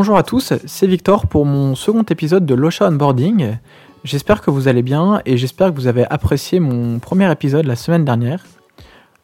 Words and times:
Bonjour 0.00 0.16
à 0.16 0.22
tous, 0.22 0.52
c'est 0.64 0.86
Victor 0.86 1.26
pour 1.26 1.44
mon 1.44 1.74
second 1.74 2.04
épisode 2.04 2.46
de 2.46 2.54
l'Ocha 2.54 2.86
Onboarding. 2.86 3.58
J'espère 4.04 4.42
que 4.42 4.50
vous 4.52 4.68
allez 4.68 4.82
bien 4.82 5.20
et 5.26 5.36
j'espère 5.36 5.70
que 5.70 5.74
vous 5.74 5.88
avez 5.88 6.04
apprécié 6.08 6.60
mon 6.60 7.00
premier 7.00 7.28
épisode 7.32 7.66
la 7.66 7.74
semaine 7.74 8.04
dernière. 8.04 8.44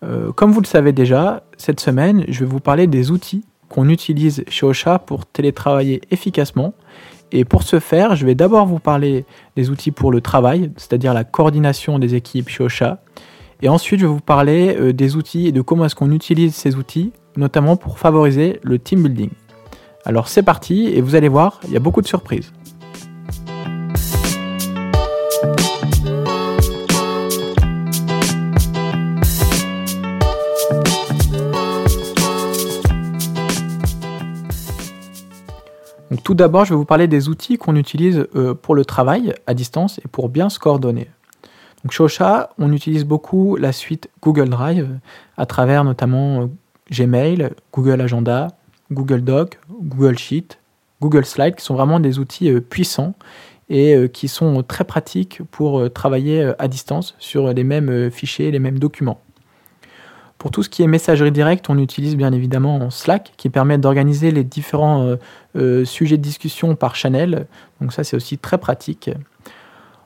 Euh, 0.02 0.32
comme 0.32 0.50
vous 0.50 0.60
le 0.60 0.66
savez 0.66 0.90
déjà, 0.90 1.44
cette 1.58 1.78
semaine, 1.78 2.24
je 2.26 2.40
vais 2.40 2.50
vous 2.50 2.58
parler 2.58 2.88
des 2.88 3.12
outils 3.12 3.44
qu'on 3.68 3.88
utilise 3.88 4.42
chez 4.48 4.66
Ocha 4.66 4.98
pour 4.98 5.26
télétravailler 5.26 6.00
efficacement. 6.10 6.74
Et 7.30 7.44
pour 7.44 7.62
ce 7.62 7.78
faire, 7.78 8.16
je 8.16 8.26
vais 8.26 8.34
d'abord 8.34 8.66
vous 8.66 8.80
parler 8.80 9.26
des 9.54 9.70
outils 9.70 9.92
pour 9.92 10.10
le 10.10 10.20
travail, 10.20 10.72
c'est-à-dire 10.76 11.14
la 11.14 11.22
coordination 11.22 12.00
des 12.00 12.16
équipes 12.16 12.48
chez 12.48 12.64
Ocha. 12.64 12.98
Et 13.62 13.68
ensuite, 13.68 14.00
je 14.00 14.06
vais 14.06 14.12
vous 14.12 14.18
parler 14.18 14.76
euh, 14.76 14.92
des 14.92 15.14
outils 15.14 15.46
et 15.46 15.52
de 15.52 15.60
comment 15.60 15.84
est-ce 15.84 15.94
qu'on 15.94 16.10
utilise 16.10 16.52
ces 16.52 16.74
outils, 16.74 17.12
notamment 17.36 17.76
pour 17.76 18.00
favoriser 18.00 18.58
le 18.64 18.80
team 18.80 19.04
building. 19.04 19.30
Alors 20.06 20.28
c'est 20.28 20.42
parti 20.42 20.88
et 20.88 21.00
vous 21.00 21.14
allez 21.14 21.28
voir, 21.28 21.60
il 21.64 21.72
y 21.72 21.76
a 21.76 21.80
beaucoup 21.80 22.02
de 22.02 22.06
surprises. 22.06 22.52
Tout 36.22 36.32
d'abord, 36.32 36.64
je 36.64 36.70
vais 36.70 36.76
vous 36.76 36.86
parler 36.86 37.06
des 37.06 37.28
outils 37.28 37.58
qu'on 37.58 37.76
utilise 37.76 38.26
euh, 38.34 38.54
pour 38.54 38.74
le 38.74 38.86
travail 38.86 39.34
à 39.46 39.52
distance 39.52 39.98
et 39.98 40.08
pour 40.08 40.30
bien 40.30 40.48
se 40.48 40.58
coordonner. 40.58 41.10
Donc, 41.82 41.92
chez 41.92 42.02
Ocha, 42.02 42.48
on 42.58 42.72
utilise 42.72 43.04
beaucoup 43.04 43.56
la 43.56 43.72
suite 43.72 44.08
Google 44.22 44.48
Drive 44.48 44.88
à 45.36 45.44
travers 45.44 45.84
notamment 45.84 46.40
euh, 46.40 46.46
Gmail, 46.90 47.50
Google 47.74 48.00
Agenda, 48.00 48.48
Google 48.90 49.22
Doc, 49.22 49.58
Google 49.70 50.18
Sheet, 50.18 50.58
Google 51.00 51.24
Slide, 51.24 51.56
qui 51.56 51.64
sont 51.64 51.74
vraiment 51.74 52.00
des 52.00 52.18
outils 52.18 52.50
euh, 52.50 52.60
puissants 52.60 53.14
et 53.68 53.94
euh, 53.94 54.08
qui 54.08 54.28
sont 54.28 54.62
très 54.62 54.84
pratiques 54.84 55.40
pour 55.50 55.80
euh, 55.80 55.88
travailler 55.88 56.52
à 56.58 56.68
distance 56.68 57.14
sur 57.18 57.52
les 57.52 57.64
mêmes 57.64 58.10
fichiers, 58.10 58.50
les 58.50 58.58
mêmes 58.58 58.78
documents. 58.78 59.20
Pour 60.38 60.50
tout 60.50 60.62
ce 60.62 60.68
qui 60.68 60.82
est 60.82 60.86
messagerie 60.86 61.32
directe, 61.32 61.70
on 61.70 61.78
utilise 61.78 62.16
bien 62.16 62.32
évidemment 62.32 62.90
Slack 62.90 63.32
qui 63.38 63.48
permet 63.48 63.78
d'organiser 63.78 64.30
les 64.30 64.44
différents 64.44 65.16
sujets 65.84 66.18
de 66.18 66.22
discussion 66.22 66.74
par 66.76 66.96
channel. 66.96 67.46
Donc 67.80 67.94
ça 67.94 68.04
c'est 68.04 68.14
aussi 68.14 68.36
très 68.36 68.58
pratique. 68.58 69.08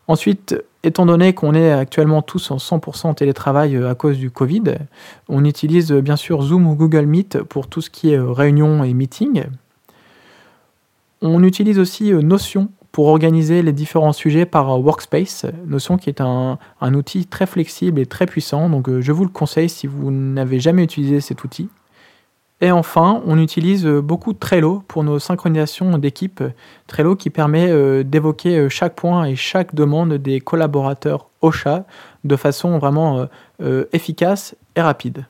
Ensuite, 0.08 0.56
étant 0.82 1.04
donné 1.04 1.34
qu'on 1.34 1.52
est 1.52 1.70
actuellement 1.70 2.22
tous 2.22 2.50
en 2.50 2.56
100% 2.56 3.14
télétravail 3.14 3.76
euh, 3.76 3.90
à 3.90 3.94
cause 3.94 4.16
du 4.16 4.30
Covid, 4.30 4.64
on 5.28 5.44
utilise 5.44 5.92
euh, 5.92 6.00
bien 6.00 6.16
sûr 6.16 6.40
Zoom 6.40 6.66
ou 6.66 6.74
Google 6.74 7.04
Meet 7.04 7.42
pour 7.42 7.66
tout 7.66 7.82
ce 7.82 7.90
qui 7.90 8.12
est 8.12 8.18
euh, 8.18 8.32
réunion 8.32 8.82
et 8.84 8.94
meeting. 8.94 9.44
On 11.20 11.42
utilise 11.44 11.78
aussi 11.78 12.12
Notion 12.12 12.70
pour 12.90 13.08
organiser 13.08 13.60
les 13.60 13.72
différents 13.72 14.14
sujets 14.14 14.46
par 14.46 14.80
Workspace. 14.80 15.44
Notion 15.66 15.98
qui 15.98 16.08
est 16.08 16.22
un, 16.22 16.58
un 16.80 16.94
outil 16.94 17.26
très 17.26 17.46
flexible 17.46 18.00
et 18.00 18.06
très 18.06 18.24
puissant, 18.24 18.70
donc 18.70 18.88
je 19.00 19.12
vous 19.12 19.24
le 19.24 19.30
conseille 19.30 19.68
si 19.68 19.86
vous 19.86 20.10
n'avez 20.10 20.58
jamais 20.58 20.84
utilisé 20.84 21.20
cet 21.20 21.44
outil. 21.44 21.68
Et 22.60 22.72
enfin, 22.72 23.22
on 23.24 23.38
utilise 23.38 23.86
euh, 23.86 24.02
beaucoup 24.02 24.32
Trello 24.32 24.82
pour 24.88 25.04
nos 25.04 25.20
synchronisations 25.20 25.96
d'équipe. 25.96 26.42
Trello 26.88 27.14
qui 27.14 27.30
permet 27.30 27.70
euh, 27.70 28.02
d'évoquer 28.02 28.58
euh, 28.58 28.68
chaque 28.68 28.96
point 28.96 29.26
et 29.26 29.36
chaque 29.36 29.76
demande 29.76 30.14
des 30.14 30.40
collaborateurs 30.40 31.28
au 31.40 31.52
chat 31.52 31.86
de 32.24 32.34
façon 32.34 32.78
vraiment 32.78 33.28
efficace 33.92 34.56
et 34.74 34.80
rapide. 34.80 35.24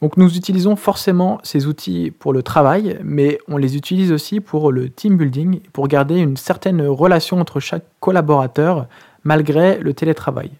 Donc 0.00 0.16
nous 0.16 0.36
utilisons 0.36 0.76
forcément 0.76 1.40
ces 1.42 1.66
outils 1.66 2.12
pour 2.12 2.32
le 2.32 2.44
travail, 2.44 3.00
mais 3.02 3.38
on 3.48 3.56
les 3.56 3.76
utilise 3.76 4.12
aussi 4.12 4.38
pour 4.40 4.70
le 4.70 4.88
team 4.88 5.16
building, 5.16 5.60
pour 5.72 5.88
garder 5.88 6.18
une 6.18 6.36
certaine 6.36 6.86
relation 6.86 7.40
entre 7.40 7.58
chaque 7.58 7.84
collaborateur 7.98 8.86
malgré 9.24 9.78
le 9.78 9.92
télétravail. 9.92 10.52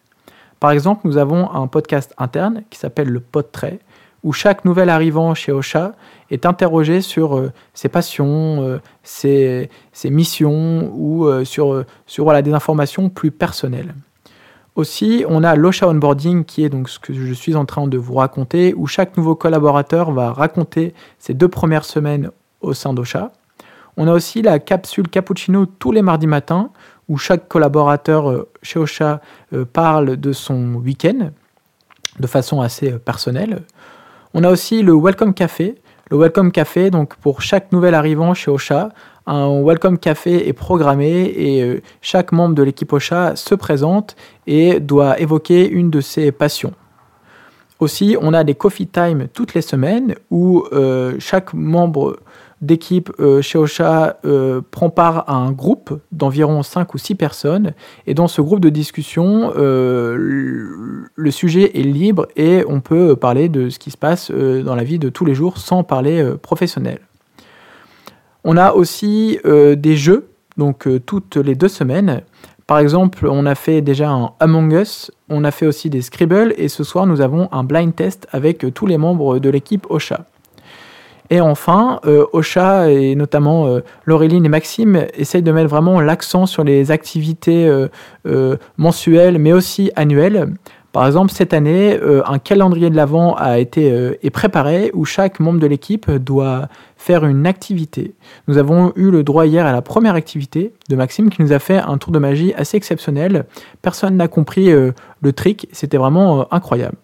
Par 0.58 0.72
exemple, 0.72 1.02
nous 1.04 1.18
avons 1.18 1.52
un 1.52 1.68
podcast 1.68 2.14
interne 2.18 2.62
qui 2.68 2.78
s'appelle 2.78 3.08
le 3.08 3.20
PodTray, 3.20 3.78
où 4.26 4.32
chaque 4.32 4.64
nouvel 4.64 4.90
arrivant 4.90 5.34
chez 5.34 5.52
Ocha 5.52 5.92
est 6.32 6.46
interrogé 6.46 7.00
sur 7.00 7.36
euh, 7.36 7.52
ses 7.74 7.88
passions, 7.88 8.60
euh, 8.60 8.80
ses, 9.04 9.70
missions 10.10 10.90
ou 10.94 11.26
euh, 11.26 11.44
sur, 11.44 11.84
sur 12.06 12.24
voilà, 12.24 12.42
des 12.42 12.52
informations 12.52 13.08
plus 13.08 13.30
personnelles. 13.30 13.94
Aussi, 14.74 15.24
on 15.28 15.44
a 15.44 15.54
l'Ocha 15.54 15.88
Onboarding 15.88 16.44
qui 16.44 16.64
est 16.64 16.68
donc 16.68 16.88
ce 16.88 16.98
que 16.98 17.14
je 17.14 17.32
suis 17.32 17.54
en 17.54 17.66
train 17.66 17.86
de 17.86 17.96
vous 17.96 18.14
raconter, 18.14 18.74
où 18.76 18.88
chaque 18.88 19.16
nouveau 19.16 19.36
collaborateur 19.36 20.10
va 20.10 20.32
raconter 20.32 20.92
ses 21.20 21.32
deux 21.32 21.48
premières 21.48 21.84
semaines 21.84 22.30
au 22.60 22.74
sein 22.74 22.92
d'Ocha. 22.92 23.30
On 23.96 24.08
a 24.08 24.12
aussi 24.12 24.42
la 24.42 24.58
capsule 24.58 25.08
cappuccino 25.08 25.66
tous 25.66 25.92
les 25.92 26.02
mardis 26.02 26.26
matins, 26.26 26.70
où 27.08 27.16
chaque 27.16 27.46
collaborateur 27.46 28.46
chez 28.60 28.80
Ocha 28.80 29.20
parle 29.72 30.16
de 30.16 30.32
son 30.32 30.74
week-end 30.74 31.30
de 32.18 32.26
façon 32.26 32.60
assez 32.60 32.98
personnelle. 32.98 33.62
On 34.38 34.44
a 34.44 34.50
aussi 34.50 34.82
le 34.82 34.92
Welcome 34.92 35.32
Café. 35.32 35.76
Le 36.10 36.18
Welcome 36.18 36.52
Café, 36.52 36.90
donc 36.90 37.16
pour 37.16 37.40
chaque 37.40 37.72
nouvel 37.72 37.94
arrivant 37.94 38.34
chez 38.34 38.50
Ocha, 38.50 38.90
un 39.24 39.62
Welcome 39.62 39.96
Café 39.96 40.46
est 40.46 40.52
programmé 40.52 41.32
et 41.34 41.62
euh, 41.62 41.80
chaque 42.02 42.32
membre 42.32 42.54
de 42.54 42.62
l'équipe 42.62 42.92
Ocha 42.92 43.34
se 43.34 43.54
présente 43.54 44.14
et 44.46 44.78
doit 44.78 45.18
évoquer 45.18 45.66
une 45.66 45.88
de 45.88 46.02
ses 46.02 46.32
passions. 46.32 46.74
Aussi, 47.80 48.18
on 48.20 48.34
a 48.34 48.44
des 48.44 48.54
coffee 48.54 48.86
time 48.86 49.28
toutes 49.32 49.54
les 49.54 49.62
semaines 49.62 50.16
où 50.30 50.66
euh, 50.70 51.16
chaque 51.18 51.54
membre 51.54 52.18
d'équipe 52.62 53.12
euh, 53.20 53.42
chez 53.42 53.58
Ocha 53.58 54.16
euh, 54.24 54.60
prend 54.70 54.88
part 54.88 55.28
à 55.28 55.34
un 55.34 55.52
groupe 55.52 56.00
d'environ 56.12 56.62
5 56.62 56.94
ou 56.94 56.98
6 56.98 57.14
personnes. 57.14 57.72
Et 58.06 58.14
dans 58.14 58.28
ce 58.28 58.40
groupe 58.40 58.60
de 58.60 58.70
discussion, 58.70 59.52
euh, 59.56 60.16
le 61.14 61.30
sujet 61.30 61.78
est 61.78 61.82
libre 61.82 62.26
et 62.36 62.64
on 62.66 62.80
peut 62.80 63.16
parler 63.16 63.48
de 63.48 63.68
ce 63.68 63.78
qui 63.78 63.90
se 63.90 63.96
passe 63.96 64.30
dans 64.30 64.74
la 64.74 64.84
vie 64.84 64.98
de 64.98 65.08
tous 65.08 65.24
les 65.24 65.34
jours 65.34 65.58
sans 65.58 65.82
parler 65.82 66.24
professionnel. 66.40 67.00
On 68.44 68.56
a 68.56 68.72
aussi 68.72 69.38
des 69.44 69.96
jeux, 69.96 70.28
donc 70.56 70.88
toutes 71.04 71.36
les 71.36 71.54
deux 71.54 71.68
semaines. 71.68 72.22
Par 72.66 72.78
exemple, 72.78 73.26
on 73.26 73.46
a 73.46 73.54
fait 73.54 73.80
déjà 73.80 74.10
un 74.10 74.32
Among 74.40 74.72
Us, 74.72 75.10
on 75.28 75.44
a 75.44 75.50
fait 75.50 75.66
aussi 75.66 75.90
des 75.90 76.02
Scribble 76.02 76.54
et 76.56 76.68
ce 76.68 76.84
soir 76.84 77.06
nous 77.06 77.20
avons 77.20 77.48
un 77.52 77.64
blind 77.64 77.94
test 77.94 78.26
avec 78.32 78.66
tous 78.74 78.86
les 78.86 78.98
membres 78.98 79.38
de 79.38 79.50
l'équipe 79.50 79.86
Ocha. 79.90 80.24
Et 81.30 81.40
enfin, 81.40 82.00
euh, 82.06 82.26
Ocha 82.32 82.90
et 82.90 83.14
notamment 83.14 83.66
euh, 83.66 83.80
Laureline 84.04 84.44
et 84.44 84.48
Maxime 84.48 85.06
essayent 85.14 85.42
de 85.42 85.52
mettre 85.52 85.68
vraiment 85.68 86.00
l'accent 86.00 86.46
sur 86.46 86.64
les 86.64 86.90
activités 86.90 87.68
euh, 88.26 88.56
mensuelles 88.76 89.38
mais 89.38 89.52
aussi 89.52 89.90
annuelles. 89.96 90.54
Par 90.92 91.06
exemple, 91.06 91.30
cette 91.30 91.52
année, 91.52 92.00
un 92.24 92.38
calendrier 92.38 92.88
de 92.88 92.96
l'Avent 92.96 93.34
a 93.34 93.58
été 93.58 93.86
est 94.22 94.30
préparé 94.30 94.90
où 94.94 95.04
chaque 95.04 95.40
membre 95.40 95.60
de 95.60 95.66
l'équipe 95.66 96.10
doit 96.10 96.68
faire 96.96 97.26
une 97.26 97.46
activité. 97.46 98.14
Nous 98.48 98.56
avons 98.56 98.94
eu 98.96 99.10
le 99.10 99.22
droit 99.22 99.44
hier 99.44 99.66
à 99.66 99.72
la 99.72 99.82
première 99.82 100.14
activité 100.14 100.72
de 100.88 100.96
Maxime 100.96 101.28
qui 101.28 101.42
nous 101.42 101.52
a 101.52 101.58
fait 101.58 101.76
un 101.76 101.98
tour 101.98 102.12
de 102.12 102.18
magie 102.18 102.54
assez 102.54 102.78
exceptionnel. 102.78 103.44
Personne 103.82 104.16
n'a 104.16 104.28
compris 104.28 104.70
le 104.70 105.32
trick, 105.34 105.68
c'était 105.70 105.98
vraiment 105.98 106.50
incroyable. 106.50 106.96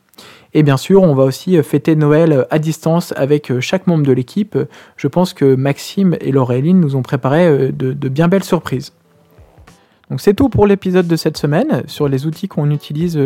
Et 0.55 0.63
bien 0.63 0.77
sûr, 0.77 1.03
on 1.03 1.15
va 1.15 1.25
aussi 1.25 1.57
euh, 1.57 1.63
fêter 1.63 1.97
Noël 1.97 2.33
euh, 2.33 2.45
à 2.51 2.59
distance 2.59 3.15
avec 3.17 3.51
euh, 3.51 3.61
chaque 3.61 3.87
membre 3.87 4.05
de 4.05 4.13
l'équipe. 4.13 4.59
Je 4.97 5.09
pense 5.09 5.33
que 5.33 5.55
Maxime 5.55 6.17
et 6.21 6.31
Laureline 6.31 6.79
nous 6.79 6.95
ont 6.95 7.03
préparé 7.03 7.73
de, 7.73 8.09
bien 8.09 8.29
belles 8.29 8.45
surprises. 8.45 8.93
Donc 10.11 10.21
c'est 10.21 10.35
tout 10.35 10.51
pour 10.51 10.67
l'épisode 10.67 11.07
de 11.07 11.17
cette 11.17 11.39
semaine 11.39 11.83
sur 11.87 12.07
les 12.07 12.27
outils 12.27 12.49
qu'on 12.49 12.71
utilise 12.71 13.19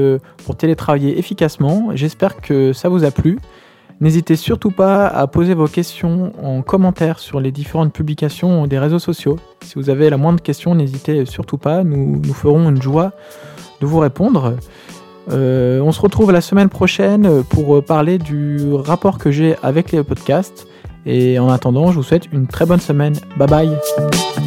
pour 0.44 0.56
télétravailler 0.56 1.18
efficacement. 1.18 1.90
J'espère 1.94 2.40
que 2.40 2.72
ça 2.72 2.88
vous 2.88 3.04
a 3.04 3.10
plu. 3.10 3.38
N'hésitez 4.00 4.36
surtout 4.36 4.70
pas 4.70 5.08
à 5.08 5.26
poser 5.26 5.54
vos 5.54 5.66
questions 5.66 6.32
en 6.40 6.62
commentaire 6.62 7.18
sur 7.18 7.40
les 7.40 7.50
différentes 7.50 7.92
publications 7.92 8.68
des 8.68 8.78
réseaux 8.78 9.00
sociaux. 9.00 9.36
Si 9.62 9.74
vous 9.74 9.90
avez 9.90 10.10
la 10.10 10.16
moindre 10.16 10.40
question, 10.40 10.76
n'hésitez 10.76 11.24
surtout 11.26 11.58
pas. 11.58 11.82
Nous, 11.82 12.20
nous 12.24 12.34
ferons 12.34 12.68
une 12.68 12.80
joie 12.80 13.12
de 13.80 13.86
vous 13.86 13.98
répondre. 13.98 14.54
On 15.86 15.92
se 15.92 16.00
retrouve 16.00 16.32
la 16.32 16.40
semaine 16.40 16.68
prochaine 16.68 17.44
pour 17.44 17.82
parler 17.84 18.18
du 18.18 18.74
rapport 18.74 19.18
que 19.18 19.30
j'ai 19.30 19.54
avec 19.62 19.92
les 19.92 20.02
podcasts. 20.02 20.66
Et 21.06 21.38
en 21.38 21.48
attendant, 21.48 21.92
je 21.92 21.96
vous 21.96 22.02
souhaite 22.02 22.26
une 22.32 22.48
très 22.48 22.66
bonne 22.66 22.80
semaine. 22.80 23.14
Bye 23.38 23.48
bye 23.48 24.45